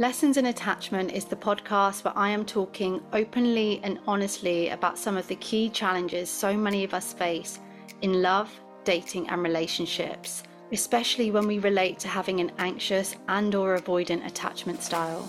Lessons 0.00 0.36
in 0.36 0.46
Attachment 0.46 1.10
is 1.10 1.24
the 1.24 1.34
podcast 1.34 2.04
where 2.04 2.16
I 2.16 2.28
am 2.28 2.44
talking 2.44 3.02
openly 3.12 3.80
and 3.82 3.98
honestly 4.06 4.68
about 4.68 4.96
some 4.96 5.16
of 5.16 5.26
the 5.26 5.34
key 5.34 5.68
challenges 5.70 6.30
so 6.30 6.56
many 6.56 6.84
of 6.84 6.94
us 6.94 7.12
face 7.12 7.58
in 8.02 8.22
love, 8.22 8.48
dating 8.84 9.28
and 9.28 9.42
relationships, 9.42 10.44
especially 10.70 11.32
when 11.32 11.48
we 11.48 11.58
relate 11.58 11.98
to 11.98 12.06
having 12.06 12.38
an 12.38 12.52
anxious 12.58 13.16
and 13.26 13.52
or 13.56 13.76
avoidant 13.76 14.24
attachment 14.24 14.84
style. 14.84 15.28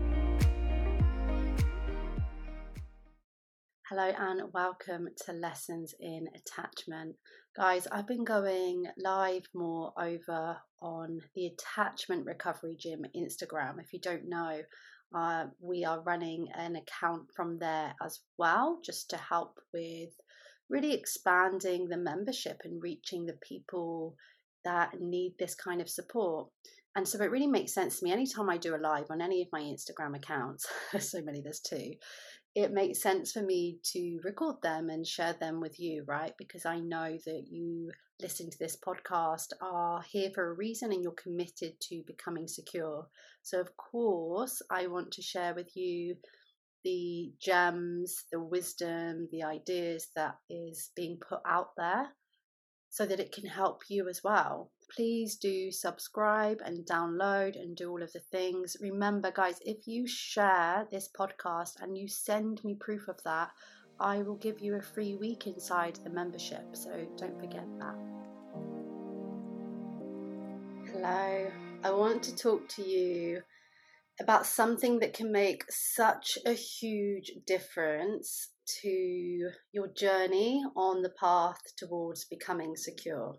Hello 3.93 4.09
and 4.19 4.53
welcome 4.53 5.09
to 5.25 5.33
Lessons 5.33 5.93
in 5.99 6.25
Attachment. 6.33 7.13
Guys, 7.57 7.87
I've 7.91 8.07
been 8.07 8.23
going 8.23 8.85
live 8.97 9.43
more 9.53 9.91
over 9.99 10.55
on 10.81 11.19
the 11.35 11.47
Attachment 11.47 12.25
Recovery 12.25 12.77
Gym 12.79 13.01
Instagram. 13.13 13.81
If 13.81 13.91
you 13.91 13.99
don't 13.99 14.29
know, 14.29 14.61
uh, 15.13 15.47
we 15.59 15.83
are 15.83 15.99
running 16.03 16.47
an 16.55 16.77
account 16.77 17.23
from 17.35 17.59
there 17.59 17.93
as 18.01 18.21
well, 18.37 18.79
just 18.81 19.09
to 19.09 19.17
help 19.17 19.59
with 19.73 20.11
really 20.69 20.93
expanding 20.93 21.89
the 21.89 21.97
membership 21.97 22.61
and 22.63 22.81
reaching 22.81 23.25
the 23.25 23.37
people 23.45 24.15
that 24.63 25.01
need 25.01 25.33
this 25.37 25.53
kind 25.53 25.81
of 25.81 25.89
support. 25.89 26.47
And 26.95 27.05
so 27.05 27.21
it 27.21 27.31
really 27.31 27.47
makes 27.47 27.73
sense 27.73 27.99
to 27.99 28.05
me 28.05 28.13
anytime 28.13 28.49
I 28.49 28.57
do 28.57 28.73
a 28.73 28.77
live 28.77 29.07
on 29.09 29.21
any 29.21 29.41
of 29.41 29.49
my 29.51 29.61
Instagram 29.61 30.15
accounts, 30.15 30.65
so 30.99 31.21
many, 31.21 31.41
there's 31.41 31.59
two, 31.59 31.93
it 32.55 32.71
makes 32.71 33.01
sense 33.01 33.31
for 33.31 33.41
me 33.41 33.79
to 33.93 34.19
record 34.23 34.57
them 34.61 34.89
and 34.89 35.07
share 35.07 35.33
them 35.39 35.61
with 35.61 35.79
you, 35.79 36.03
right? 36.07 36.33
Because 36.37 36.65
I 36.65 36.79
know 36.79 37.17
that 37.25 37.43
you 37.49 37.91
listen 38.21 38.49
to 38.49 38.59
this 38.59 38.77
podcast 38.85 39.47
are 39.61 40.03
here 40.09 40.29
for 40.33 40.49
a 40.49 40.53
reason 40.53 40.91
and 40.91 41.01
you're 41.01 41.13
committed 41.13 41.79
to 41.81 42.03
becoming 42.05 42.47
secure. 42.47 43.07
So, 43.41 43.59
of 43.59 43.75
course, 43.77 44.61
I 44.69 44.87
want 44.87 45.11
to 45.13 45.21
share 45.21 45.53
with 45.55 45.75
you 45.75 46.15
the 46.83 47.31
gems, 47.41 48.25
the 48.31 48.41
wisdom, 48.41 49.29
the 49.31 49.43
ideas 49.43 50.07
that 50.15 50.35
is 50.49 50.91
being 50.95 51.17
put 51.27 51.39
out 51.47 51.69
there 51.77 52.09
so 52.91 53.05
that 53.05 53.21
it 53.21 53.31
can 53.31 53.45
help 53.45 53.83
you 53.89 54.07
as 54.09 54.21
well. 54.23 54.69
Please 54.93 55.37
do 55.37 55.71
subscribe 55.71 56.59
and 56.63 56.85
download 56.85 57.55
and 57.55 57.75
do 57.75 57.89
all 57.89 58.03
of 58.03 58.11
the 58.11 58.19
things. 58.19 58.75
Remember, 58.81 59.31
guys, 59.31 59.59
if 59.65 59.87
you 59.87 60.05
share 60.05 60.85
this 60.91 61.09
podcast 61.17 61.81
and 61.81 61.97
you 61.97 62.09
send 62.09 62.61
me 62.65 62.75
proof 62.75 63.07
of 63.07 63.23
that, 63.23 63.49
I 63.97 64.17
will 64.17 64.35
give 64.35 64.59
you 64.59 64.75
a 64.75 64.81
free 64.81 65.15
week 65.15 65.47
inside 65.47 65.99
the 66.03 66.09
membership. 66.09 66.75
So 66.75 66.89
don't 67.15 67.39
forget 67.39 67.65
that. 67.79 67.95
Hello, 70.91 71.49
I 71.85 71.91
want 71.91 72.21
to 72.23 72.35
talk 72.35 72.67
to 72.75 72.83
you 72.83 73.41
about 74.19 74.45
something 74.45 74.99
that 74.99 75.13
can 75.13 75.31
make 75.31 75.63
such 75.69 76.37
a 76.45 76.51
huge 76.51 77.31
difference 77.47 78.49
to 78.81 79.49
your 79.71 79.87
journey 79.95 80.63
on 80.75 81.01
the 81.01 81.13
path 81.19 81.59
towards 81.77 82.25
becoming 82.25 82.75
secure. 82.75 83.35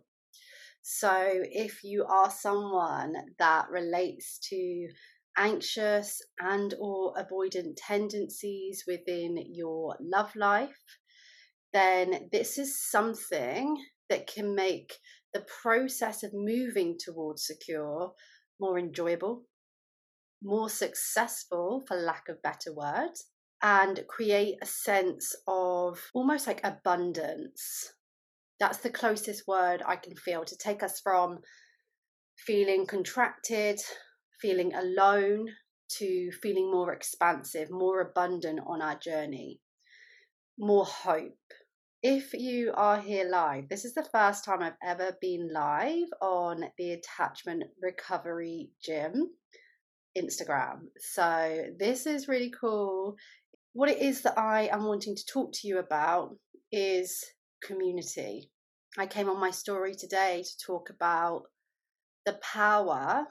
So, 0.83 1.13
if 1.51 1.85
you 1.85 2.05
are 2.05 2.31
someone 2.31 3.15
that 3.39 3.71
relates 3.71 4.39
to 4.51 4.89
anxious 5.39 6.21
and 6.41 6.75
or 6.79 7.15
avoidant 7.15 7.77
tendencies 7.77 8.85
within 8.87 9.37
your 9.55 9.97
love 10.01 10.35
life, 10.35 10.99
then 11.73 12.29
this 12.33 12.59
is 12.59 12.83
something 12.91 13.77
that 14.11 14.27
can 14.27 14.55
make 14.55 14.99
the 15.33 15.47
process 15.63 16.23
of 16.23 16.35
moving 16.35 16.99
towards 16.99 17.47
secure 17.47 18.13
more 18.61 18.79
enjoyable, 18.79 19.45
more 20.43 20.69
successful, 20.69 21.83
for 21.89 21.97
lack 21.97 22.29
of 22.29 22.43
better 22.43 22.73
words, 22.75 23.25
and 23.63 24.05
create 24.09 24.57
a 24.61 24.67
sense 24.67 25.35
of 25.47 26.01
almost 26.15 26.47
like 26.47 26.61
abundance. 26.65 27.93
That's 28.59 28.79
the 28.79 28.91
closest 28.91 29.47
word 29.47 29.83
I 29.87 29.97
can 29.97 30.17
feel 30.17 30.45
to 30.45 30.57
take 30.57 30.83
us 30.83 31.01
from 31.01 31.39
feeling 32.37 32.87
contracted, 32.87 33.81
feeling 34.41 34.75
alone, 34.75 35.49
to 35.99 36.31
feeling 36.43 36.71
more 36.71 36.93
expansive, 36.93 37.71
more 37.71 38.01
abundant 38.01 38.61
on 38.67 38.83
our 38.83 38.99
journey, 38.99 39.61
more 40.59 40.87
hope. 40.87 41.33
If 42.03 42.35
you 42.35 42.73
are 42.75 43.01
here 43.01 43.29
live, 43.29 43.69
this 43.69 43.85
is 43.85 43.95
the 43.95 44.09
first 44.11 44.45
time 44.45 44.61
I've 44.61 44.73
ever 44.83 45.17
been 45.21 45.51
live 45.53 46.09
on 46.21 46.65
the 46.77 46.93
Attachment 46.93 47.63
Recovery 47.81 48.71
Gym 48.83 49.31
Instagram. 50.19 50.81
So, 50.99 51.67
this 51.79 52.07
is 52.07 52.29
really 52.29 52.53
cool 52.61 53.17
what 53.73 53.89
it 53.89 53.99
is 53.99 54.23
that 54.23 54.39
I 54.39 54.69
am 54.73 54.85
wanting 54.85 55.17
to 55.17 55.27
talk 55.27 55.53
to 55.55 55.69
you 55.69 55.79
about 55.79 56.37
is 56.71 57.25
community. 57.63 58.51
I 58.99 59.07
came 59.07 59.29
on 59.29 59.41
my 59.41 59.51
story 59.51 59.95
today 59.95 60.43
to 60.43 60.67
talk 60.67 60.91
about 60.91 61.45
the 62.27 62.39
power 62.43 63.27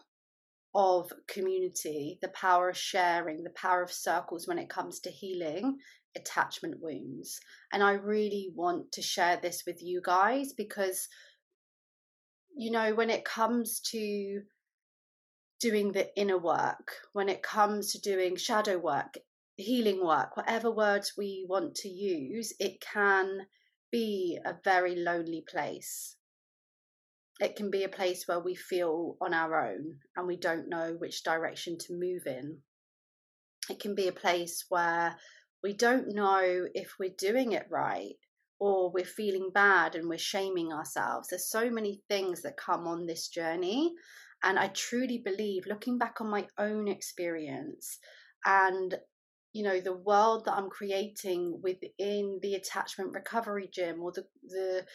of 0.74 1.12
community, 1.28 2.18
the 2.22 2.30
power 2.30 2.70
of 2.70 2.78
sharing, 2.78 3.44
the 3.44 3.52
power 3.52 3.84
of 3.84 3.92
circles 3.92 4.48
when 4.48 4.58
it 4.58 4.70
comes 4.70 5.00
to 5.02 5.12
healing 5.12 5.78
attachment 6.16 6.76
wounds. 6.82 7.40
And 7.72 7.84
I 7.84 7.94
really 7.94 8.52
want 8.56 8.92
to 8.94 9.02
share 9.02 9.38
this 9.38 9.64
with 9.66 9.82
you 9.82 10.02
guys 10.04 10.54
because, 10.54 11.08
you 12.56 12.72
know, 12.72 12.94
when 12.96 13.10
it 13.10 13.26
comes 13.26 13.80
to 13.92 14.42
doing 15.60 15.92
the 15.92 16.10
inner 16.20 16.38
work, 16.38 16.94
when 17.14 17.30
it 17.30 17.44
comes 17.44 17.92
to 17.92 18.02
doing 18.02 18.36
shadow 18.36 18.78
work, 18.78 19.18
healing 19.58 20.06
work, 20.06 20.38
whatever 20.38 20.72
words 20.72 21.14
we 21.18 21.46
want 21.48 21.76
to 21.76 21.90
use, 21.90 22.54
it 22.60 22.82
can 22.82 23.48
be 23.92 24.40
a 24.46 24.56
very 24.64 24.96
lonely 24.96 25.44
place. 25.48 26.16
It 27.40 27.56
can 27.56 27.72
be 27.72 27.84
a 27.84 27.90
place 27.90 28.28
where 28.28 28.40
we 28.40 28.56
feel 28.56 29.18
on 29.20 29.34
our 29.34 29.70
own 29.70 29.98
and 30.16 30.28
we 30.28 30.38
don't 30.38 30.70
know 30.70 30.96
which 30.98 31.24
direction 31.24 31.78
to 31.80 31.94
move 31.94 32.28
in. 32.28 32.60
It 33.70 33.80
can 33.80 33.96
be 33.96 34.08
a 34.08 34.14
place 34.14 34.66
where 34.70 35.16
we 35.64 35.74
don't 35.74 36.14
know 36.14 36.68
if 36.74 36.96
we're 37.00 37.16
doing 37.18 37.52
it 37.52 37.68
right 37.70 38.16
or 38.60 38.92
we're 38.92 39.06
feeling 39.06 39.50
bad 39.54 39.96
and 39.96 40.08
we're 40.08 40.18
shaming 40.20 40.72
ourselves. 40.72 41.30
There's 41.30 41.50
so 41.50 41.70
many 41.70 42.02
things 42.08 42.44
that 42.44 42.58
come 42.58 42.88
on 42.88 43.06
this 43.08 43.28
journey. 43.28 43.94
And 44.44 44.58
I 44.58 44.68
truly 44.70 45.20
believe, 45.20 45.66
looking 45.68 45.98
back 45.98 46.22
on 46.22 46.30
my 46.30 46.48
own 46.58 46.88
experience 46.88 48.00
and 48.46 48.96
you 49.54 49.64
know 49.64 49.80
the 49.80 49.94
world 49.94 50.46
that 50.46 50.54
i'm 50.54 50.70
creating 50.70 51.60
within 51.62 52.40
the 52.42 52.56
attachment 52.56 53.14
recovery 53.14 53.70
gym 53.72 54.02
or 54.02 54.12
the 54.12 54.26
the 54.48 54.86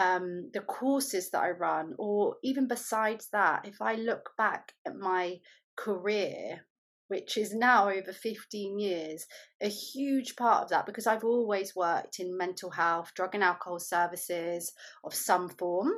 um, 0.00 0.50
the 0.52 0.60
courses 0.60 1.30
that 1.30 1.42
i 1.42 1.50
run 1.50 1.94
or 1.98 2.36
even 2.44 2.68
besides 2.68 3.28
that 3.32 3.66
if 3.66 3.82
i 3.82 3.94
look 3.94 4.30
back 4.38 4.72
at 4.86 4.96
my 4.96 5.38
career 5.76 6.60
which 7.08 7.36
is 7.36 7.54
now 7.54 7.88
over 7.88 8.12
15 8.12 8.78
years 8.78 9.26
a 9.60 9.68
huge 9.68 10.36
part 10.36 10.62
of 10.62 10.70
that 10.70 10.86
because 10.86 11.06
i've 11.06 11.24
always 11.24 11.74
worked 11.74 12.20
in 12.20 12.36
mental 12.36 12.70
health 12.70 13.10
drug 13.16 13.34
and 13.34 13.42
alcohol 13.42 13.80
services 13.80 14.72
of 15.02 15.14
some 15.14 15.48
form 15.48 15.90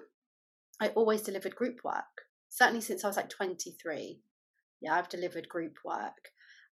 i 0.81 0.89
always 0.89 1.21
delivered 1.21 1.55
group 1.55 1.81
work 1.85 2.23
certainly 2.49 2.81
since 2.81 3.05
i 3.05 3.07
was 3.07 3.17
like 3.17 3.29
23 3.29 4.19
yeah 4.81 4.95
i've 4.95 5.11
delivered 5.11 5.49
group 5.49 5.77
work 5.85 6.31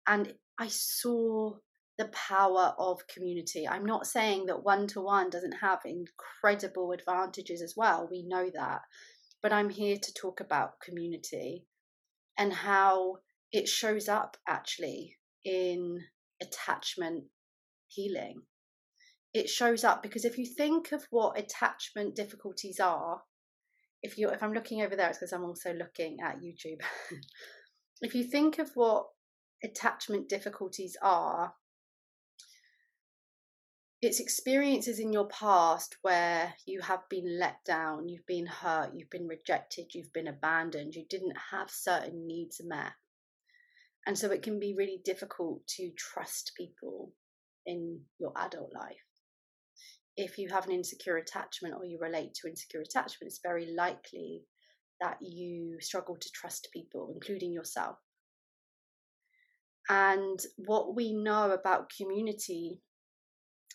and 0.08 0.34
I 0.58 0.68
saw 0.68 1.56
the 1.98 2.06
power 2.08 2.74
of 2.78 3.06
community. 3.06 3.68
I'm 3.68 3.84
not 3.84 4.06
saying 4.06 4.46
that 4.46 4.64
one 4.64 4.86
to 4.88 5.00
one 5.00 5.30
doesn't 5.30 5.60
have 5.60 5.80
incredible 5.84 6.92
advantages 6.92 7.60
as 7.60 7.74
well. 7.76 8.08
We 8.10 8.22
know 8.22 8.50
that. 8.54 8.82
But 9.42 9.52
I'm 9.52 9.68
here 9.68 9.98
to 10.00 10.14
talk 10.14 10.40
about 10.40 10.80
community 10.80 11.66
and 12.38 12.52
how 12.52 13.18
it 13.52 13.68
shows 13.68 14.08
up 14.08 14.36
actually 14.48 15.16
in 15.44 16.04
attachment 16.40 17.24
healing. 17.88 18.42
It 19.34 19.48
shows 19.48 19.84
up 19.84 20.02
because 20.02 20.24
if 20.24 20.38
you 20.38 20.46
think 20.46 20.92
of 20.92 21.06
what 21.10 21.38
attachment 21.38 22.16
difficulties 22.16 22.80
are, 22.80 23.22
if 24.02 24.16
you 24.16 24.30
if 24.30 24.42
I'm 24.42 24.52
looking 24.52 24.82
over 24.82 24.96
there, 24.96 25.08
it's 25.08 25.18
because 25.18 25.32
I'm 25.32 25.44
also 25.44 25.72
looking 25.74 26.18
at 26.22 26.40
YouTube. 26.40 26.80
if 28.02 28.14
you 28.14 28.24
think 28.24 28.58
of 28.58 28.70
what 28.74 29.06
attachment 29.62 30.28
difficulties 30.28 30.96
are, 31.02 31.54
it's 34.00 34.20
experiences 34.20 35.00
in 35.00 35.12
your 35.12 35.26
past 35.26 35.96
where 36.02 36.54
you 36.66 36.80
have 36.80 37.08
been 37.08 37.38
let 37.38 37.64
down, 37.64 38.08
you've 38.08 38.26
been 38.26 38.46
hurt, 38.46 38.92
you've 38.94 39.10
been 39.10 39.26
rejected, 39.26 39.86
you've 39.92 40.12
been 40.12 40.28
abandoned, 40.28 40.94
you 40.94 41.04
didn't 41.10 41.36
have 41.50 41.68
certain 41.68 42.26
needs 42.26 42.60
met. 42.64 42.92
And 44.06 44.16
so 44.16 44.30
it 44.30 44.42
can 44.42 44.60
be 44.60 44.74
really 44.76 45.00
difficult 45.04 45.66
to 45.76 45.90
trust 45.96 46.52
people 46.56 47.12
in 47.66 48.00
your 48.18 48.32
adult 48.36 48.72
life. 48.72 48.96
If 50.16 50.38
you 50.38 50.48
have 50.48 50.66
an 50.66 50.72
insecure 50.72 51.16
attachment 51.16 51.74
or 51.74 51.84
you 51.84 51.98
relate 52.00 52.34
to 52.34 52.48
insecure 52.48 52.80
attachment, 52.80 53.28
it's 53.28 53.40
very 53.42 53.74
likely 53.74 54.44
that 55.00 55.18
you 55.20 55.76
struggle 55.80 56.16
to 56.16 56.30
trust 56.32 56.68
people, 56.72 57.10
including 57.14 57.52
yourself. 57.52 57.98
And 59.88 60.38
what 60.56 60.94
we 60.94 61.12
know 61.12 61.50
about 61.50 61.90
community 61.96 62.80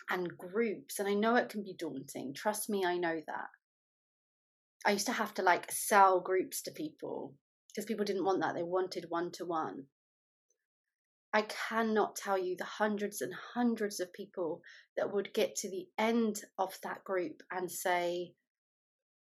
and 0.10 0.38
groups. 0.38 1.00
And 1.00 1.08
I 1.08 1.14
know 1.14 1.36
it 1.36 1.50
can 1.50 1.64
be 1.64 1.76
daunting. 1.78 2.34
Trust 2.34 2.70
me, 2.70 2.86
I 2.86 2.98
know 2.98 3.20
that. 3.26 3.48
I 4.86 4.92
used 4.92 5.06
to 5.06 5.14
have 5.14 5.34
to 5.36 5.42
like 5.42 5.72
sell 5.72 6.20
groups 6.20 6.62
to 6.64 6.72
people 6.72 7.34
because 7.70 7.86
people 7.86 8.06
didn't 8.06 8.26
want 8.26 8.42
that. 8.42 8.54
They 8.54 8.64
wanted 8.64 9.06
one 9.10 9.32
to 9.34 9.46
one. 9.46 9.86
I 11.34 11.44
cannot 11.44 12.16
tell 12.16 12.38
you 12.38 12.56
the 12.56 12.64
hundreds 12.64 13.22
and 13.22 13.34
hundreds 13.56 14.00
of 14.00 14.14
people 14.14 14.62
that 14.96 15.12
would 15.12 15.34
get 15.34 15.56
to 15.58 15.70
the 15.70 15.88
end 15.98 16.42
of 16.60 16.78
that 16.84 17.04
group 17.04 17.42
and 17.52 17.72
say, 17.72 18.34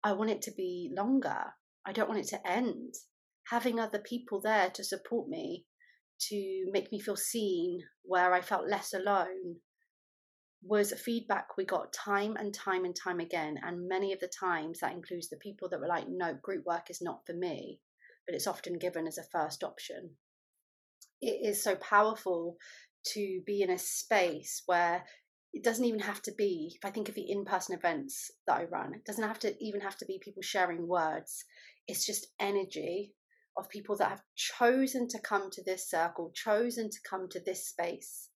I 0.03 0.11
want 0.13 0.31
it 0.31 0.41
to 0.43 0.51
be 0.51 0.91
longer. 0.93 1.53
I 1.85 1.93
don't 1.93 2.09
want 2.09 2.19
it 2.19 2.27
to 2.29 2.47
end. 2.47 2.95
Having 3.49 3.79
other 3.79 3.99
people 3.99 4.41
there 4.41 4.69
to 4.71 4.83
support 4.83 5.29
me, 5.29 5.65
to 6.29 6.65
make 6.71 6.91
me 6.91 6.99
feel 6.99 7.15
seen 7.15 7.79
where 8.03 8.33
I 8.33 8.41
felt 8.41 8.69
less 8.69 8.93
alone, 8.93 9.57
was 10.63 10.93
feedback 10.93 11.57
we 11.57 11.65
got 11.65 11.91
time 11.91 12.35
and 12.37 12.53
time 12.53 12.85
and 12.85 12.95
time 12.95 13.19
again. 13.19 13.57
And 13.63 13.87
many 13.87 14.13
of 14.13 14.19
the 14.19 14.31
times 14.39 14.79
that 14.79 14.93
includes 14.93 15.29
the 15.29 15.37
people 15.37 15.69
that 15.69 15.79
were 15.79 15.87
like, 15.87 16.05
no, 16.07 16.37
group 16.41 16.65
work 16.65 16.89
is 16.89 17.01
not 17.01 17.21
for 17.25 17.33
me, 17.33 17.79
but 18.27 18.35
it's 18.35 18.47
often 18.47 18.77
given 18.77 19.07
as 19.07 19.17
a 19.17 19.23
first 19.31 19.63
option. 19.63 20.11
It 21.21 21.39
is 21.43 21.63
so 21.63 21.75
powerful 21.75 22.57
to 23.13 23.41
be 23.45 23.61
in 23.61 23.71
a 23.71 23.77
space 23.77 24.61
where 24.67 25.03
it 25.53 25.63
doesn't 25.63 25.85
even 25.85 25.99
have 25.99 26.21
to 26.23 26.31
be, 26.37 26.71
if 26.75 26.85
I 26.87 26.91
think 26.91 27.09
of 27.09 27.15
the 27.15 27.29
in 27.29 27.43
person 27.43 27.75
events 27.75 28.31
that 28.47 28.57
I 28.57 28.65
run, 28.65 28.93
it 28.93 29.03
doesn't 29.05 29.27
have 29.27 29.39
to 29.39 29.55
even 29.59 29.81
have 29.81 29.97
to 29.97 30.05
be 30.05 30.19
people 30.23 30.41
sharing 30.41 30.87
words. 30.87 31.43
It's 31.87 32.05
just 32.05 32.27
energy 32.39 33.13
of 33.57 33.69
people 33.69 33.95
that 33.97 34.09
have 34.09 34.23
chosen 34.35 35.07
to 35.09 35.19
come 35.19 35.49
to 35.51 35.63
this 35.63 35.89
circle, 35.89 36.31
chosen 36.33 36.89
to 36.89 36.97
come 37.09 37.27
to 37.29 37.39
this 37.39 37.67
space 37.67 38.29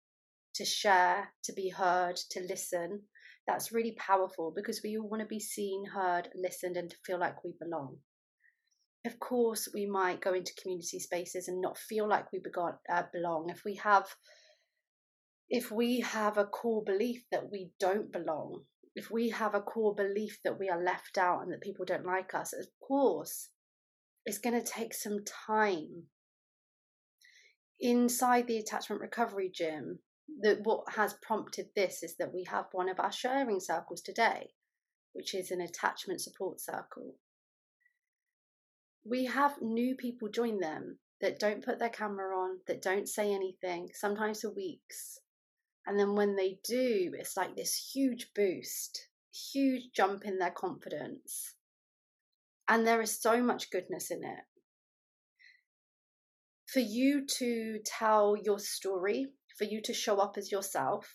to 0.56 0.66
share, 0.66 1.34
to 1.44 1.54
be 1.54 1.70
heard, 1.70 2.16
to 2.32 2.42
listen. 2.42 3.04
That's 3.46 3.72
really 3.72 3.96
powerful 4.00 4.52
because 4.56 4.82
we 4.84 4.98
all 4.98 5.08
want 5.08 5.22
to 5.22 5.28
be 5.28 5.40
seen, 5.40 5.86
heard, 5.94 6.30
listened, 6.34 6.78
and 6.78 6.90
to 6.90 6.96
feel 7.06 7.20
like 7.20 7.44
we 7.44 7.54
belong. 7.60 7.98
Of 9.06 9.20
course, 9.20 9.70
we 9.74 9.86
might 9.86 10.22
go 10.22 10.34
into 10.34 10.54
community 10.60 11.00
spaces 11.00 11.48
and 11.48 11.62
not 11.62 11.78
feel 11.78 12.08
like 12.08 12.32
we 12.32 12.42
uh, 12.90 13.04
belong. 13.14 13.52
If 13.52 13.62
we 13.64 13.76
have, 13.76 14.08
if 15.48 15.72
we 15.72 16.00
have 16.00 16.38
a 16.38 16.46
core 16.46 16.84
belief 16.84 17.24
that 17.32 17.52
we 17.52 17.70
don't 17.80 18.12
belong, 18.12 18.64
if 18.96 19.12
we 19.12 19.30
have 19.30 19.54
a 19.54 19.62
core 19.62 19.94
belief 19.94 20.40
that 20.44 20.58
we 20.58 20.70
are 20.70 20.82
left 20.82 21.18
out 21.20 21.44
and 21.44 21.52
that 21.52 21.62
people 21.62 21.86
don't 21.86 22.06
like 22.06 22.34
us, 22.34 22.54
of 22.54 22.66
course, 22.80 23.50
it's 24.26 24.40
going 24.40 24.60
to 24.60 24.66
take 24.66 24.94
some 24.94 25.20
time. 25.48 26.04
Inside 27.80 28.48
the 28.48 28.58
attachment 28.58 29.02
recovery 29.02 29.52
gym, 29.54 30.00
that 30.42 30.60
what 30.64 30.94
has 30.96 31.16
prompted 31.22 31.68
this 31.76 32.02
is 32.02 32.16
that 32.18 32.34
we 32.34 32.46
have 32.46 32.66
one 32.72 32.90
of 32.90 33.00
our 33.00 33.12
sharing 33.12 33.60
circles 33.60 34.02
today, 34.02 34.50
which 35.14 35.36
is 35.36 35.52
an 35.52 35.62
attachment 35.62 36.22
support 36.22 36.60
circle. 36.60 37.16
We 39.04 39.26
have 39.26 39.62
new 39.62 39.96
people 39.96 40.30
join 40.30 40.60
them 40.60 40.98
that 41.22 41.40
don't 41.40 41.64
put 41.64 41.80
their 41.80 41.90
camera 41.90 42.36
on, 42.36 42.60
that 42.68 42.82
don't 42.82 43.08
say 43.08 43.34
anything, 43.34 43.90
sometimes 43.94 44.42
for 44.42 44.50
weeks. 44.50 45.20
And 45.86 46.00
then 46.00 46.16
when 46.16 46.36
they 46.36 46.58
do, 46.64 47.14
it's 47.14 47.38
like 47.38 47.56
this 47.56 47.92
huge 47.94 48.32
boost, 48.36 49.08
huge 49.54 49.92
jump 49.94 50.26
in 50.26 50.40
their 50.40 50.52
confidence. 50.52 51.54
And 52.68 52.86
there 52.86 53.02
is 53.02 53.22
so 53.22 53.42
much 53.42 53.70
goodness 53.72 54.12
in 54.12 54.24
it. 54.24 54.44
For 56.68 56.80
you 56.80 57.26
to 57.38 57.80
tell 57.86 58.36
your 58.44 58.60
story 58.60 59.28
for 59.58 59.64
you 59.64 59.82
to 59.82 59.94
show 59.94 60.18
up 60.18 60.38
as 60.38 60.52
yourself, 60.52 61.14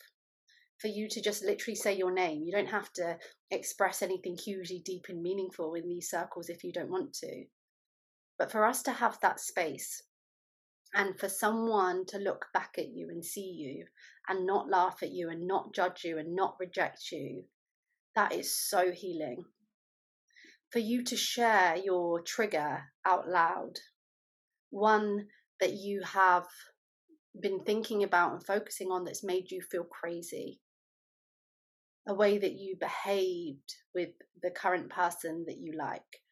for 0.79 0.89
you 0.89 1.09
to 1.11 1.21
just 1.21 1.45
literally 1.45 1.75
say 1.75 1.95
your 1.95 2.13
name. 2.13 2.43
You 2.43 2.53
don't 2.53 2.71
have 2.71 2.93
to 2.95 3.19
express 3.51 4.03
anything 4.03 4.37
hugely 4.37 4.83
deep 4.85 5.07
and 5.09 5.23
meaningful 5.23 5.75
in 5.75 5.89
these 5.89 6.09
circles 6.09 6.49
if 6.49 6.65
you 6.65 6.73
don't 6.73 6.91
want 6.91 7.13
to. 7.15 7.45
But 8.39 8.51
for 8.51 8.65
us 8.65 8.83
to 8.85 8.93
have 8.93 9.19
that 9.21 9.41
space 9.41 10.03
and 10.95 11.19
for 11.19 11.29
someone 11.29 12.07
to 12.07 12.19
look 12.19 12.47
back 12.55 12.75
at 12.79 12.89
you 12.89 13.09
and 13.11 13.25
see 13.25 13.53
you 13.59 13.85
and 14.29 14.47
not 14.47 14.71
laugh 14.71 15.03
at 15.03 15.13
you 15.13 15.29
and 15.29 15.47
not 15.47 15.75
judge 15.75 16.03
you 16.05 16.19
and 16.19 16.35
not 16.35 16.57
reject 16.59 17.13
you, 17.13 17.45
that 18.17 18.33
is 18.33 18.55
so 18.55 18.91
healing. 18.91 19.45
For 20.71 20.79
you 20.79 21.03
to 21.05 21.17
share 21.17 21.77
your 21.77 22.23
trigger 22.23 22.85
out 23.05 23.29
loud, 23.29 23.79
one 24.71 25.27
that 25.59 25.73
you 25.73 26.03
have 26.03 26.47
been 27.39 27.65
thinking 27.65 28.05
about 28.05 28.33
and 28.33 28.47
focusing 28.47 28.89
on 28.89 29.05
that's 29.05 29.25
made 29.25 29.51
you 29.51 29.63
feel 29.63 29.85
crazy. 29.85 30.61
A 32.07 32.15
way 32.15 32.39
that 32.39 32.53
you 32.53 32.77
behaved 32.79 33.75
with 33.95 34.11
the 34.43 34.51
current 34.51 34.91
person 34.91 35.45
that 35.49 35.59
you 35.59 35.73
like. 35.77 36.23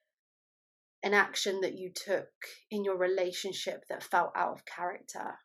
An 1.02 1.14
action 1.14 1.60
that 1.60 1.76
you 1.76 1.90
took 1.92 2.28
in 2.70 2.84
your 2.84 2.96
relationship 2.96 3.84
that 3.88 4.02
felt 4.02 4.32
out 4.36 4.52
of 4.52 4.64
character. 4.64 5.38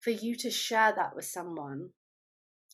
For 0.00 0.10
you 0.10 0.36
to 0.36 0.50
share 0.50 0.92
that 0.96 1.16
with 1.16 1.24
someone 1.24 1.90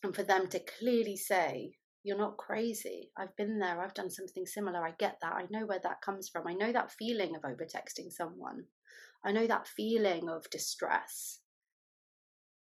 and 0.03 0.15
for 0.15 0.23
them 0.23 0.47
to 0.49 0.59
clearly 0.59 1.17
say 1.17 1.77
you're 2.03 2.17
not 2.17 2.37
crazy. 2.37 3.11
I've 3.17 3.35
been 3.37 3.59
there. 3.59 3.81
I've 3.81 3.93
done 3.93 4.09
something 4.09 4.45
similar. 4.45 4.85
I 4.85 4.91
get 4.99 5.17
that. 5.21 5.33
I 5.33 5.45
know 5.49 5.65
where 5.65 5.79
that 5.83 6.01
comes 6.01 6.29
from. 6.29 6.47
I 6.47 6.53
know 6.53 6.71
that 6.71 6.91
feeling 6.91 7.35
of 7.35 7.43
overtexting 7.43 8.11
someone. 8.11 8.65
I 9.23 9.31
know 9.31 9.47
that 9.47 9.67
feeling 9.67 10.29
of 10.29 10.49
distress. 10.49 11.39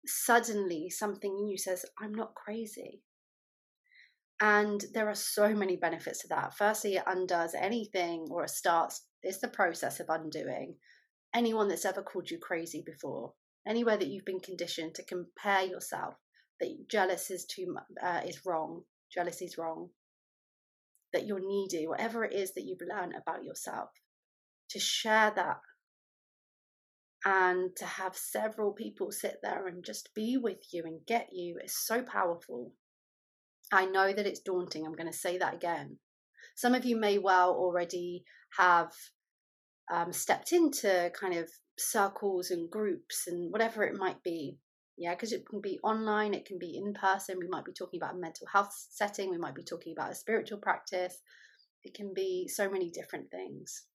Suddenly, 0.05 0.89
something 0.89 1.37
in 1.39 1.47
you 1.47 1.57
says, 1.57 1.85
I'm 1.99 2.13
not 2.13 2.35
crazy. 2.35 3.01
And 4.39 4.83
there 4.93 5.09
are 5.09 5.15
so 5.15 5.53
many 5.53 5.75
benefits 5.75 6.19
to 6.19 6.27
that. 6.29 6.55
Firstly, 6.55 6.95
it 6.95 7.03
undoes 7.05 7.53
anything 7.53 8.27
or 8.29 8.43
it 8.43 8.49
starts, 8.49 9.05
it's 9.21 9.39
the 9.39 9.47
process 9.47 9.99
of 9.99 10.07
undoing 10.09 10.75
anyone 11.33 11.67
that's 11.67 11.85
ever 11.85 12.01
called 12.01 12.29
you 12.29 12.37
crazy 12.37 12.83
before, 12.85 13.33
anywhere 13.67 13.97
that 13.97 14.07
you've 14.07 14.25
been 14.25 14.39
conditioned 14.39 14.95
to 14.95 15.03
compare 15.03 15.61
yourself, 15.61 16.15
that 16.59 16.87
jealous 16.89 17.31
is 17.31 17.45
too 17.45 17.75
uh, 18.03 18.21
is 18.25 18.45
wrong, 18.45 18.83
jealousy 19.13 19.45
is 19.45 19.57
wrong, 19.57 19.89
that 21.13 21.25
you're 21.25 21.45
needy, 21.45 21.87
whatever 21.87 22.23
it 22.23 22.33
is 22.33 22.53
that 22.53 22.63
you've 22.63 22.81
learned 22.87 23.13
about 23.15 23.43
yourself, 23.43 23.89
to 24.69 24.79
share 24.79 25.31
that 25.35 25.59
and 27.23 27.75
to 27.75 27.85
have 27.85 28.15
several 28.15 28.73
people 28.73 29.11
sit 29.11 29.37
there 29.43 29.67
and 29.67 29.85
just 29.85 30.13
be 30.15 30.37
with 30.37 30.73
you 30.73 30.83
and 30.85 31.05
get 31.05 31.29
you 31.31 31.57
is 31.63 31.75
so 31.77 32.01
powerful. 32.01 32.73
I 33.71 33.85
know 33.85 34.11
that 34.11 34.25
it's 34.25 34.39
daunting. 34.39 34.85
I'm 34.85 34.95
going 34.95 35.11
to 35.11 35.17
say 35.17 35.37
that 35.37 35.53
again. 35.53 35.97
Some 36.55 36.73
of 36.73 36.83
you 36.83 36.97
may 36.97 37.17
well 37.19 37.51
already 37.51 38.23
have 38.57 38.91
um, 39.91 40.11
stepped 40.11 40.51
into 40.51 41.11
kind 41.19 41.35
of 41.35 41.49
circles 41.77 42.49
and 42.49 42.69
groups 42.69 43.27
and 43.27 43.51
whatever 43.51 43.83
it 43.83 43.97
might 43.97 44.23
be. 44.23 44.57
Yeah, 45.01 45.15
because 45.15 45.33
it 45.33 45.47
can 45.49 45.61
be 45.61 45.79
online, 45.83 46.35
it 46.35 46.45
can 46.45 46.59
be 46.59 46.77
in 46.77 46.93
person. 46.93 47.39
We 47.39 47.47
might 47.47 47.65
be 47.65 47.73
talking 47.73 47.99
about 47.99 48.13
a 48.13 48.19
mental 48.19 48.45
health 48.45 48.71
setting, 48.91 49.31
we 49.31 49.39
might 49.39 49.55
be 49.55 49.63
talking 49.63 49.93
about 49.97 50.11
a 50.11 50.15
spiritual 50.15 50.59
practice. 50.59 51.19
It 51.83 51.95
can 51.95 52.13
be 52.13 52.47
so 52.47 52.69
many 52.69 52.91
different 52.91 53.31
things. 53.31 53.87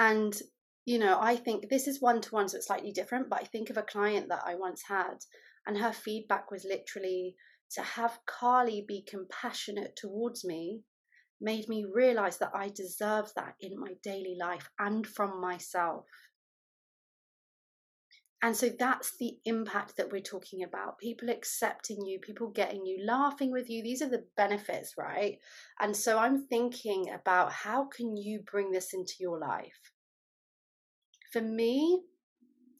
And 0.00 0.34
you 0.84 0.98
know, 0.98 1.16
I 1.20 1.36
think 1.36 1.68
this 1.68 1.86
is 1.86 2.00
one 2.02 2.20
to 2.22 2.34
one, 2.34 2.48
so 2.48 2.56
it's 2.56 2.66
slightly 2.66 2.90
different, 2.90 3.30
but 3.30 3.40
I 3.40 3.44
think 3.44 3.70
of 3.70 3.76
a 3.76 3.84
client 3.84 4.28
that 4.30 4.42
I 4.44 4.56
once 4.56 4.82
had, 4.88 5.18
and 5.64 5.78
her 5.78 5.92
feedback 5.92 6.50
was 6.50 6.64
literally 6.64 7.36
to 7.76 7.82
have 7.82 8.18
Carly 8.26 8.84
be 8.88 9.04
compassionate 9.08 9.94
towards 9.94 10.44
me 10.44 10.80
made 11.40 11.68
me 11.68 11.84
realize 11.84 12.38
that 12.38 12.50
I 12.52 12.70
deserve 12.74 13.30
that 13.36 13.54
in 13.60 13.78
my 13.78 13.92
daily 14.02 14.36
life 14.40 14.68
and 14.80 15.06
from 15.06 15.40
myself. 15.40 16.06
And 18.42 18.56
so 18.56 18.70
that's 18.78 19.16
the 19.18 19.36
impact 19.44 19.98
that 19.98 20.10
we're 20.10 20.22
talking 20.22 20.62
about. 20.62 20.98
People 20.98 21.28
accepting 21.28 22.06
you, 22.06 22.18
people 22.20 22.48
getting 22.48 22.86
you, 22.86 23.04
laughing 23.04 23.52
with 23.52 23.68
you. 23.68 23.82
These 23.82 24.00
are 24.00 24.08
the 24.08 24.24
benefits, 24.36 24.94
right? 24.96 25.36
And 25.78 25.94
so 25.94 26.18
I'm 26.18 26.46
thinking 26.46 27.10
about 27.14 27.52
how 27.52 27.84
can 27.84 28.16
you 28.16 28.40
bring 28.50 28.70
this 28.70 28.94
into 28.94 29.14
your 29.20 29.38
life? 29.38 29.90
for 31.30 31.40
me, 31.40 32.02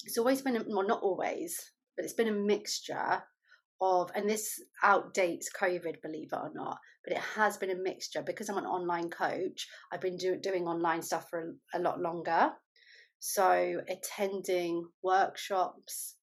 it's 0.04 0.18
always 0.18 0.42
been, 0.42 0.62
well, 0.68 0.86
not 0.86 1.02
always, 1.02 1.72
but 1.96 2.04
it's 2.04 2.14
been 2.14 2.28
a 2.28 2.32
mixture 2.32 3.22
of, 3.80 4.10
and 4.14 4.28
this 4.28 4.60
outdates 4.84 5.46
COVID, 5.58 6.02
believe 6.02 6.30
it 6.32 6.36
or 6.36 6.50
not, 6.54 6.78
but 7.04 7.16
it 7.16 7.22
has 7.36 7.56
been 7.56 7.70
a 7.70 7.82
mixture 7.82 8.22
because 8.22 8.48
I'm 8.48 8.58
an 8.58 8.66
online 8.66 9.08
coach. 9.08 9.68
I've 9.92 10.00
been 10.00 10.16
do, 10.16 10.36
doing 10.36 10.66
online 10.66 11.02
stuff 11.02 11.28
for 11.30 11.54
a, 11.74 11.78
a 11.78 11.80
lot 11.80 12.00
longer. 12.00 12.50
So, 13.20 13.82
attending 13.86 14.88
workshops, 15.02 16.16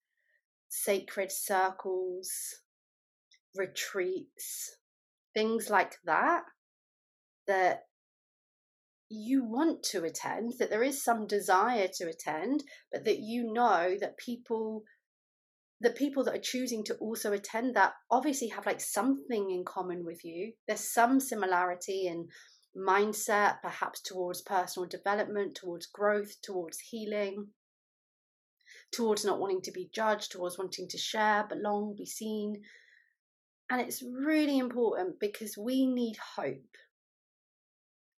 sacred 0.68 1.30
circles, 1.30 2.30
retreats, 3.54 4.76
things 5.32 5.70
like 5.70 5.94
that, 6.04 6.42
that 7.46 7.84
you 9.08 9.44
want 9.44 9.82
to 9.84 10.04
attend, 10.04 10.54
that 10.58 10.70
there 10.70 10.82
is 10.82 11.02
some 11.02 11.26
desire 11.26 11.88
to 11.94 12.08
attend, 12.08 12.64
but 12.92 13.04
that 13.04 13.20
you 13.20 13.52
know 13.52 13.96
that 14.00 14.18
people 14.18 14.82
the 15.80 15.90
people 15.90 16.24
that 16.24 16.34
are 16.34 16.40
choosing 16.40 16.82
to 16.82 16.96
also 16.96 17.32
attend 17.32 17.76
that 17.76 17.92
obviously 18.10 18.48
have 18.48 18.66
like 18.66 18.80
something 18.80 19.50
in 19.50 19.64
common 19.64 20.04
with 20.04 20.24
you. 20.24 20.52
There's 20.66 20.92
some 20.92 21.20
similarity 21.20 22.08
in 22.08 22.26
mindset, 22.78 23.60
perhaps 23.62 24.00
towards 24.00 24.42
personal 24.42 24.88
development, 24.88 25.54
towards 25.54 25.86
growth, 25.86 26.40
towards 26.42 26.78
healing, 26.78 27.48
towards 28.92 29.24
not 29.24 29.40
wanting 29.40 29.62
to 29.62 29.72
be 29.72 29.90
judged, 29.92 30.32
towards 30.32 30.58
wanting 30.58 30.88
to 30.88 30.98
share, 30.98 31.46
belong, 31.48 31.94
be 31.96 32.06
seen. 32.06 32.62
And 33.70 33.80
it's 33.80 34.02
really 34.02 34.58
important 34.58 35.20
because 35.20 35.56
we 35.58 35.86
need 35.86 36.16
hope. 36.36 36.76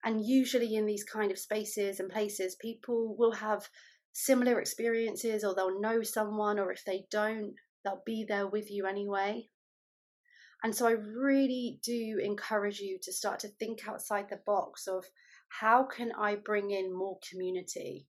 And 0.05 0.25
usually, 0.25 0.76
in 0.76 0.87
these 0.87 1.05
kind 1.05 1.31
of 1.31 1.38
spaces 1.38 2.00
and 2.00 2.11
places, 2.11 2.57
people 2.61 3.14
will 3.19 3.33
have 3.33 3.69
similar 4.12 4.59
experiences 4.59 5.45
or 5.45 5.55
they'll 5.55 5.81
know 5.81 6.02
someone, 6.02 6.59
or 6.59 6.73
if 6.73 6.85
they 6.85 7.05
don't, 7.11 7.55
they'll 7.85 8.02
be 8.07 8.25
there 8.26 8.47
with 8.47 8.71
you 8.71 8.87
anyway. 8.87 9.50
And 10.62 10.75
so 10.75 10.87
I 10.87 10.93
really 10.93 11.81
do 11.83 12.21
encourage 12.23 12.81
you 12.81 12.99
to 13.02 13.12
start 13.12 13.40
to 13.40 13.49
think 13.49 13.88
outside 13.88 14.26
the 14.29 14.40
box 14.45 14.87
of 14.87 15.05
how 15.49 15.85
can 15.85 16.12
I 16.19 16.37
bring 16.37 16.71
in 16.71 16.97
more 16.97 17.19
community? 17.29 18.07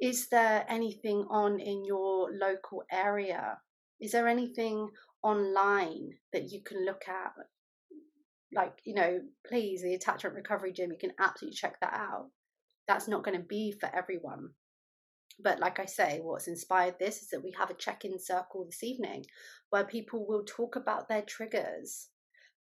Is 0.00 0.28
there 0.28 0.66
anything 0.68 1.26
on 1.30 1.60
in 1.60 1.84
your 1.84 2.30
local 2.32 2.82
area? 2.90 3.58
Is 4.00 4.12
there 4.12 4.26
anything 4.26 4.88
online 5.22 6.10
that 6.32 6.50
you 6.50 6.60
can 6.64 6.84
look 6.84 7.02
at? 7.08 7.32
Like, 8.52 8.74
you 8.84 8.94
know, 8.94 9.20
please, 9.46 9.82
the 9.82 9.94
attachment 9.94 10.34
recovery 10.34 10.72
gym, 10.72 10.90
you 10.90 10.98
can 11.00 11.12
absolutely 11.20 11.56
check 11.56 11.78
that 11.80 11.94
out 11.94 12.30
that's 12.88 13.08
not 13.08 13.24
going 13.24 13.36
to 13.36 13.44
be 13.44 13.72
for 13.72 13.88
everyone. 13.94 14.50
But 15.38 15.60
like 15.60 15.80
I 15.80 15.86
say, 15.86 16.20
what's 16.22 16.48
inspired 16.48 16.96
this 16.98 17.22
is 17.22 17.28
that 17.30 17.42
we 17.42 17.52
have 17.58 17.70
a 17.70 17.74
check 17.74 18.04
in 18.04 18.18
circle 18.18 18.64
this 18.64 18.82
evening 18.82 19.24
where 19.70 19.84
people 19.84 20.26
will 20.26 20.44
talk 20.44 20.76
about 20.76 21.08
their 21.08 21.22
triggers. 21.22 22.08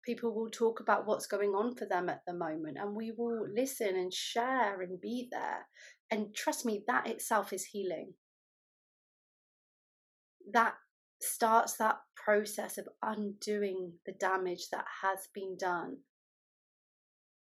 People 0.06 0.34
will 0.34 0.50
talk 0.50 0.80
about 0.80 1.06
what's 1.06 1.28
going 1.28 1.52
on 1.52 1.76
for 1.76 1.86
them 1.86 2.10
at 2.10 2.22
the 2.26 2.34
moment, 2.34 2.78
and 2.80 2.96
we 2.96 3.12
will 3.18 3.46
listen 3.54 3.96
and 3.96 4.14
share 4.14 4.82
and 4.82 5.02
be 5.02 5.28
there. 5.32 5.68
And 6.10 6.34
trust 6.34 6.66
me, 6.66 6.84
that 6.88 7.08
itself 7.08 7.52
is 7.52 7.66
healing. 7.66 8.14
That 10.54 10.76
starts 11.22 11.74
that 11.78 11.98
process 12.16 12.78
of 12.78 12.88
undoing 13.04 13.94
the 14.06 14.14
damage 14.14 14.70
that 14.72 14.86
has 15.02 15.28
been 15.34 15.58
done 15.60 15.98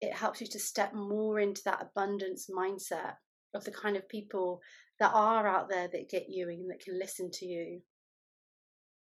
it 0.02 0.14
helps 0.14 0.42
you 0.42 0.48
to 0.48 0.60
step 0.60 0.94
more 0.94 1.40
into 1.40 1.62
that 1.66 1.82
abundance 1.82 2.50
mindset 2.50 3.16
of 3.54 3.64
the 3.66 3.72
kind 3.72 3.98
of 3.98 4.08
people 4.08 4.62
that 5.00 5.12
are 5.14 5.48
out 5.48 5.70
there 5.70 5.88
that 5.88 6.10
get 6.10 6.26
you 6.30 6.50
and 6.50 6.70
that 6.70 6.84
can 6.84 7.00
listen 7.00 7.30
to 7.32 7.46
you, 7.46 7.82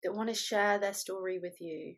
that 0.03 0.15
want 0.15 0.29
to 0.29 0.35
share 0.35 0.79
their 0.79 0.93
story 0.93 1.39
with 1.39 1.59
you. 1.59 1.95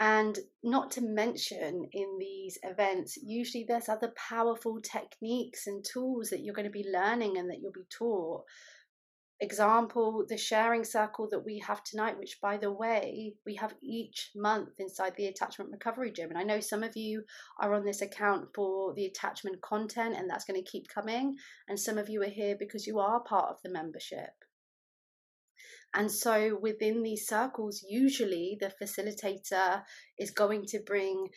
And 0.00 0.38
not 0.62 0.90
to 0.92 1.00
mention 1.00 1.88
in 1.92 2.16
these 2.18 2.58
events, 2.64 3.16
usually 3.22 3.64
there's 3.66 3.88
other 3.88 4.12
powerful 4.16 4.80
techniques 4.80 5.66
and 5.66 5.84
tools 5.84 6.30
that 6.30 6.40
you're 6.40 6.54
going 6.54 6.66
to 6.66 6.70
be 6.70 6.88
learning 6.92 7.38
and 7.38 7.48
that 7.48 7.60
you'll 7.60 7.72
be 7.72 7.86
taught 7.96 8.42
example, 9.44 10.24
the 10.28 10.36
sharing 10.36 10.82
circle 10.84 11.28
that 11.30 11.44
we 11.44 11.60
have 11.60 11.84
tonight, 11.84 12.18
which 12.18 12.40
by 12.42 12.56
the 12.56 12.72
way, 12.72 13.34
we 13.46 13.54
have 13.54 13.74
each 13.80 14.30
month 14.34 14.70
inside 14.78 15.14
the 15.16 15.26
attachment 15.26 15.70
recovery 15.70 16.10
gym. 16.10 16.30
And 16.30 16.38
I 16.38 16.42
know 16.42 16.58
some 16.58 16.82
of 16.82 16.96
you 16.96 17.22
are 17.60 17.74
on 17.74 17.84
this 17.84 18.02
account 18.02 18.48
for 18.54 18.92
the 18.94 19.06
attachment 19.06 19.60
content, 19.62 20.16
and 20.16 20.28
that's 20.28 20.44
going 20.44 20.60
to 20.60 20.70
keep 20.70 20.88
coming. 20.88 21.36
And 21.68 21.78
some 21.78 21.98
of 21.98 22.08
you 22.08 22.22
are 22.22 22.28
here 22.40 22.56
because 22.58 22.86
you 22.86 22.98
are 22.98 23.20
part 23.20 23.50
of 23.50 23.62
the 23.62 23.70
membership. 23.70 24.32
And 25.94 26.10
so 26.10 26.58
within 26.60 27.04
these 27.04 27.28
circles, 27.28 27.84
usually 27.88 28.58
the 28.60 28.72
facilitator 28.82 29.82
is 30.18 30.32
going 30.32 30.64
to 30.66 30.80
bring 30.80 31.28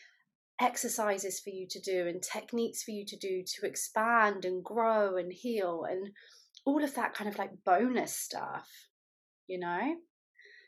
exercises 0.59 1.39
for 1.39 1.51
you 1.51 1.67
to 1.69 1.79
do 1.79 2.07
and 2.07 2.23
techniques 2.23 2.81
for 2.81 2.89
you 2.91 3.05
to 3.05 3.15
do 3.17 3.43
to 3.45 3.67
expand 3.67 4.43
and 4.43 4.63
grow 4.63 5.15
and 5.15 5.31
heal 5.31 5.85
and 5.87 6.09
all 6.67 6.83
of 6.83 6.93
that 6.95 7.13
kind 7.13 7.29
of 7.29 7.37
like 7.37 7.63
bonus 7.65 8.13
stuff, 8.13 8.67
you 9.47 9.57
know? 9.57 9.95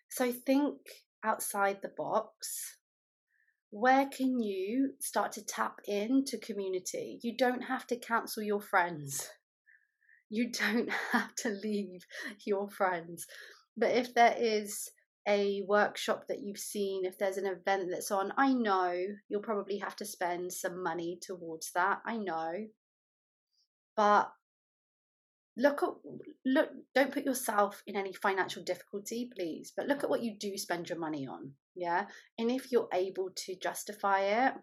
So 0.09 0.31
think 0.31 0.77
outside 1.25 1.79
the 1.81 1.91
box. 1.95 2.77
Where 3.69 4.07
can 4.07 4.39
you 4.39 4.93
start 5.01 5.33
to 5.33 5.45
tap 5.45 5.81
into 5.85 6.37
community? 6.37 7.19
You 7.21 7.35
don't 7.35 7.63
have 7.63 7.85
to 7.87 7.97
cancel 7.97 8.41
your 8.41 8.61
friends. 8.61 9.19
Mm. 9.19 9.27
You 10.29 10.51
don't 10.51 10.89
have 11.11 11.35
to 11.39 11.49
leave 11.49 12.05
your 12.47 12.69
friends. 12.69 13.27
But 13.75 13.91
if 13.91 14.13
there 14.13 14.35
is 14.39 14.89
a 15.27 15.63
workshop 15.67 16.27
that 16.29 16.41
you've 16.41 16.59
seen, 16.59 17.03
if 17.03 17.17
there's 17.17 17.37
an 17.37 17.45
event 17.45 17.89
that's 17.91 18.09
on, 18.09 18.31
I 18.37 18.53
know 18.53 18.95
you'll 19.27 19.41
probably 19.41 19.79
have 19.79 19.97
to 19.97 20.05
spend 20.05 20.53
some 20.53 20.81
money 20.81 21.19
towards 21.21 21.73
that. 21.73 21.99
I 22.05 22.15
know. 22.15 22.53
But 23.97 24.31
look 25.59 25.83
at 25.83 25.89
look 26.45 26.69
don't 26.95 27.13
put 27.13 27.25
yourself 27.25 27.83
in 27.85 27.95
any 27.95 28.13
financial 28.13 28.63
difficulty 28.63 29.29
please 29.35 29.73
but 29.75 29.87
look 29.87 30.03
at 30.03 30.09
what 30.09 30.23
you 30.23 30.35
do 30.39 30.57
spend 30.57 30.89
your 30.89 30.97
money 30.97 31.27
on 31.27 31.51
yeah? 31.75 32.05
And 32.37 32.51
if 32.51 32.71
you're 32.71 32.89
able 32.93 33.29
to 33.35 33.55
justify 33.55 34.21
it 34.21 34.53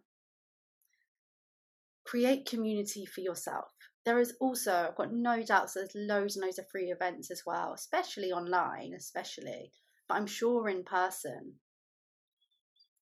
create 2.05 2.47
community 2.47 3.05
for 3.05 3.21
yourself. 3.21 3.65
There 4.05 4.21
is 4.21 4.35
also 4.41 4.87
i've 4.89 4.95
got 4.95 5.13
no 5.13 5.43
doubts 5.43 5.75
there's 5.75 5.91
loads 5.97 6.37
and 6.37 6.45
loads 6.45 6.61
of 6.61 6.71
free 6.71 6.93
events 6.93 7.31
as 7.33 7.43
well 7.45 7.73
especially 7.75 8.31
online 8.31 8.93
especially 8.97 9.73
but 10.09 10.15
i'm 10.15 10.29
sure 10.29 10.69
in 10.69 10.85
person 10.85 11.55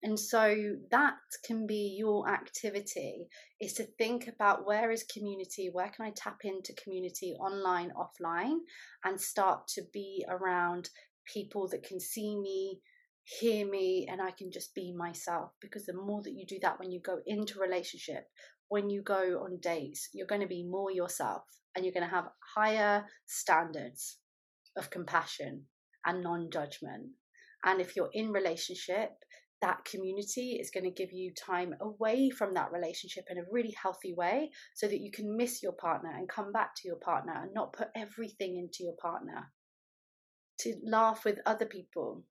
and 0.04 0.20
so 0.20 0.76
that 0.90 1.14
can 1.46 1.66
be 1.66 1.96
your 1.98 2.28
activity 2.28 3.26
is 3.58 3.72
to 3.74 3.84
think 3.84 4.28
about 4.28 4.66
where 4.66 4.90
is 4.90 5.02
community, 5.02 5.70
where 5.72 5.88
can 5.88 6.04
I 6.04 6.12
tap 6.14 6.40
into 6.44 6.74
community 6.74 7.32
online, 7.40 7.90
offline, 7.96 8.58
and 9.02 9.18
start 9.18 9.66
to 9.68 9.82
be 9.94 10.22
around 10.28 10.90
people 11.32 11.68
that 11.68 11.84
can 11.84 11.98
see 11.98 12.36
me, 12.38 12.80
hear 13.24 13.66
me, 13.66 14.06
and 14.10 14.20
I 14.20 14.32
can 14.32 14.52
just 14.52 14.74
be 14.74 14.92
myself. 14.94 15.52
Because 15.62 15.86
the 15.86 15.94
more 15.94 16.20
that 16.20 16.34
you 16.34 16.44
do 16.46 16.58
that 16.60 16.78
when 16.78 16.92
you 16.92 17.00
go 17.00 17.20
into 17.26 17.58
relationship, 17.58 18.26
when 18.68 18.90
you 18.90 19.00
go 19.00 19.42
on 19.42 19.58
dates, 19.62 20.10
you're 20.12 20.26
going 20.26 20.42
to 20.42 20.46
be 20.46 20.64
more 20.64 20.92
yourself 20.92 21.44
and 21.74 21.82
you're 21.82 21.94
going 21.94 22.06
to 22.06 22.14
have 22.14 22.28
higher 22.54 23.06
standards 23.24 24.18
of 24.76 24.90
compassion 24.90 25.62
and 26.04 26.22
non 26.22 26.50
judgment. 26.50 27.06
And 27.64 27.80
if 27.80 27.96
you're 27.96 28.10
in 28.12 28.32
relationship, 28.32 29.12
that 29.62 29.84
community 29.84 30.58
is 30.60 30.70
going 30.70 30.84
to 30.84 30.90
give 30.90 31.12
you 31.12 31.32
time 31.34 31.74
away 31.80 32.30
from 32.30 32.54
that 32.54 32.72
relationship 32.72 33.24
in 33.30 33.38
a 33.38 33.44
really 33.50 33.74
healthy 33.80 34.14
way 34.14 34.50
so 34.74 34.86
that 34.86 35.00
you 35.00 35.10
can 35.10 35.36
miss 35.36 35.62
your 35.62 35.72
partner 35.72 36.10
and 36.16 36.28
come 36.28 36.52
back 36.52 36.74
to 36.76 36.88
your 36.88 36.98
partner 36.98 37.32
and 37.42 37.54
not 37.54 37.72
put 37.72 37.88
everything 37.96 38.56
into 38.56 38.82
your 38.82 38.96
partner. 39.00 39.52
To 40.60 40.74
laugh 40.84 41.24
with 41.24 41.38
other 41.46 41.66
people, 41.66 42.24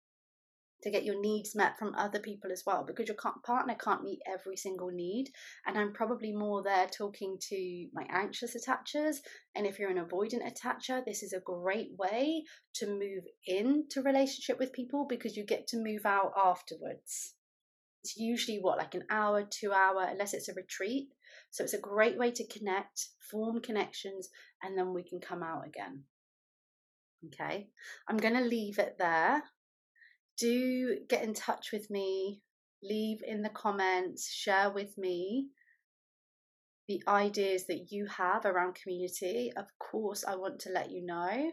to 0.83 0.91
get 0.91 1.05
your 1.05 1.19
needs 1.19 1.55
met 1.55 1.77
from 1.79 1.95
other 1.95 2.19
people 2.19 2.51
as 2.51 2.63
well, 2.65 2.83
because 2.85 3.07
your 3.07 3.17
partner 3.43 3.75
can't 3.75 4.03
meet 4.03 4.19
every 4.27 4.57
single 4.57 4.91
need. 4.91 5.31
And 5.65 5.77
I'm 5.77 5.93
probably 5.93 6.33
more 6.33 6.61
there 6.61 6.87
talking 6.87 7.37
to 7.49 7.87
my 7.93 8.05
anxious 8.09 8.55
attachers. 8.55 9.17
And 9.55 9.65
if 9.65 9.79
you're 9.79 9.89
an 9.89 10.03
avoidant 10.05 10.43
attacher, 10.45 11.03
this 11.03 11.23
is 11.23 11.33
a 11.33 11.39
great 11.39 11.91
way 11.97 12.43
to 12.75 12.87
move 12.87 13.23
into 13.47 14.01
relationship 14.01 14.59
with 14.59 14.73
people 14.73 15.07
because 15.09 15.37
you 15.37 15.45
get 15.45 15.67
to 15.67 15.77
move 15.77 16.05
out 16.05 16.33
afterwards. 16.37 17.35
It's 18.03 18.17
usually 18.17 18.59
what, 18.59 18.77
like 18.77 18.95
an 18.95 19.05
hour, 19.09 19.47
two 19.49 19.71
hour, 19.71 20.05
unless 20.09 20.33
it's 20.33 20.49
a 20.49 20.53
retreat. 20.53 21.07
So 21.51 21.63
it's 21.63 21.73
a 21.73 21.79
great 21.79 22.17
way 22.17 22.31
to 22.31 22.47
connect, 22.47 23.07
form 23.31 23.61
connections, 23.61 24.27
and 24.61 24.77
then 24.77 24.93
we 24.93 25.03
can 25.03 25.21
come 25.21 25.41
out 25.41 25.65
again. 25.65 26.03
Okay, 27.27 27.69
I'm 28.09 28.17
going 28.17 28.33
to 28.33 28.41
leave 28.41 28.79
it 28.79 28.97
there 28.99 29.43
do 30.43 30.97
get 31.09 31.23
in 31.23 31.33
touch 31.33 31.71
with 31.71 31.89
me, 31.89 32.41
leave 32.81 33.19
in 33.25 33.41
the 33.43 33.49
comments, 33.49 34.31
share 34.31 34.69
with 34.71 34.97
me 34.97 35.47
the 36.89 37.01
ideas 37.07 37.65
that 37.67 37.91
you 37.91 38.07
have 38.07 38.45
around 38.45 38.75
community. 38.75 39.51
Of 39.55 39.67
course, 39.79 40.23
I 40.27 40.35
want 40.35 40.59
to 40.61 40.69
let 40.69 40.91
you 40.91 41.05
know. 41.05 41.51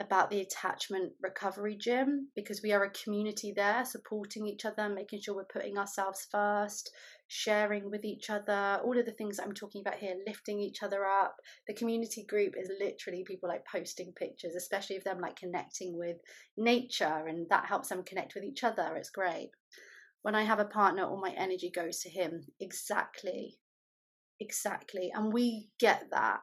about 0.00 0.30
the 0.30 0.40
attachment 0.40 1.12
recovery 1.22 1.76
gym 1.76 2.28
because 2.34 2.62
we 2.62 2.72
are 2.72 2.84
a 2.84 2.90
community 3.04 3.52
there 3.54 3.84
supporting 3.84 4.46
each 4.46 4.64
other 4.64 4.88
making 4.88 5.20
sure 5.20 5.34
we're 5.36 5.44
putting 5.56 5.76
ourselves 5.76 6.26
first 6.30 6.90
sharing 7.32 7.88
with 7.88 8.04
each 8.04 8.28
other 8.28 8.80
all 8.84 8.98
of 8.98 9.06
the 9.06 9.12
things 9.12 9.38
i'm 9.38 9.52
talking 9.52 9.82
about 9.82 10.00
here 10.00 10.16
lifting 10.26 10.58
each 10.58 10.82
other 10.82 11.04
up. 11.06 11.36
The 11.68 11.74
community 11.74 12.24
group 12.24 12.54
is 12.58 12.68
literally 12.80 13.22
people 13.24 13.48
like 13.48 13.64
posting 13.70 14.12
pictures 14.16 14.56
especially 14.56 14.96
of 14.96 15.04
them 15.04 15.20
like 15.20 15.36
connecting 15.36 15.96
with 15.96 16.16
nature 16.56 17.24
and 17.28 17.46
that 17.48 17.66
helps 17.66 17.88
them 17.88 18.02
connect 18.02 18.34
with 18.34 18.42
each 18.42 18.64
other. 18.64 18.96
It's 18.96 19.10
great. 19.10 19.50
When 20.22 20.34
i 20.34 20.42
have 20.42 20.58
a 20.58 20.64
partner 20.64 21.04
all 21.04 21.20
my 21.20 21.32
energy 21.36 21.70
goes 21.72 22.00
to 22.00 22.10
him. 22.10 22.40
Exactly. 22.58 23.58
Exactly. 24.40 25.12
And 25.14 25.32
we 25.32 25.68
get 25.78 26.06
that. 26.10 26.40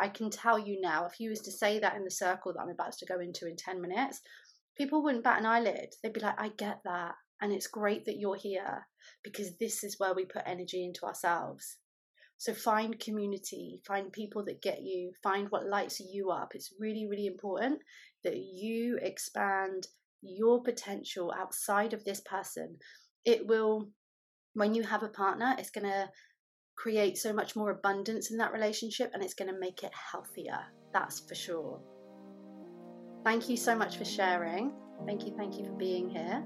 I 0.00 0.08
can 0.08 0.30
tell 0.30 0.58
you 0.58 0.80
now, 0.80 1.06
if 1.06 1.20
you 1.20 1.30
was 1.30 1.42
to 1.42 1.52
say 1.52 1.78
that 1.78 1.94
in 1.94 2.02
the 2.02 2.10
circle 2.10 2.52
that 2.52 2.60
I'm 2.60 2.70
about 2.70 2.94
to 2.98 3.06
go 3.06 3.20
into 3.20 3.46
in 3.46 3.54
10 3.54 3.80
minutes, 3.80 4.20
people 4.76 5.00
wouldn't 5.00 5.22
bat 5.22 5.38
an 5.38 5.46
eyelid. 5.46 5.94
They'd 6.02 6.12
be 6.12 6.20
like, 6.20 6.40
I 6.40 6.48
get 6.48 6.80
that. 6.84 7.14
And 7.40 7.52
it's 7.52 7.66
great 7.66 8.04
that 8.06 8.18
you're 8.18 8.36
here 8.36 8.86
because 9.22 9.56
this 9.58 9.84
is 9.84 9.98
where 9.98 10.14
we 10.14 10.24
put 10.24 10.42
energy 10.46 10.84
into 10.84 11.04
ourselves. 11.04 11.76
So 12.38 12.52
find 12.52 12.98
community, 12.98 13.80
find 13.86 14.12
people 14.12 14.44
that 14.46 14.62
get 14.62 14.82
you, 14.82 15.12
find 15.22 15.48
what 15.50 15.66
lights 15.66 16.00
you 16.00 16.30
up. 16.30 16.52
It's 16.54 16.74
really, 16.78 17.06
really 17.08 17.26
important 17.26 17.80
that 18.22 18.36
you 18.36 18.98
expand 19.00 19.86
your 20.22 20.62
potential 20.62 21.32
outside 21.38 21.92
of 21.92 22.04
this 22.04 22.20
person. 22.20 22.78
It 23.24 23.46
will, 23.46 23.88
when 24.54 24.74
you 24.74 24.82
have 24.82 25.02
a 25.02 25.08
partner, 25.08 25.54
it's 25.58 25.70
going 25.70 25.86
to 25.86 26.08
create 26.76 27.16
so 27.16 27.32
much 27.32 27.54
more 27.54 27.70
abundance 27.70 28.30
in 28.30 28.38
that 28.38 28.52
relationship 28.52 29.10
and 29.14 29.22
it's 29.22 29.34
going 29.34 29.52
to 29.52 29.60
make 29.60 29.82
it 29.82 29.92
healthier. 30.12 30.58
That's 30.92 31.20
for 31.20 31.34
sure. 31.34 31.80
Thank 33.24 33.48
you 33.48 33.56
so 33.56 33.74
much 33.74 33.96
for 33.96 34.04
sharing. 34.04 34.72
Thank 35.06 35.24
you, 35.24 35.34
thank 35.36 35.56
you 35.56 35.66
for 35.66 35.76
being 35.76 36.10
here. 36.10 36.44